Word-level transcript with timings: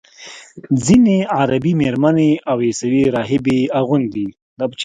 ځینې 0.85 1.17
عربي 1.37 1.73
میرمنې 1.81 2.31
او 2.49 2.57
عیسوي 2.67 3.03
راهبې 3.15 3.55
یې 3.63 3.71
اغوندي. 3.79 4.27